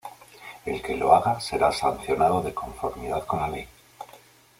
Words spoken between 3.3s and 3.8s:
la ley".